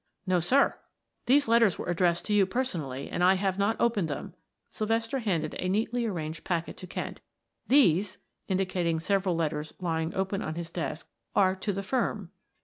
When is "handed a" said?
5.19-5.69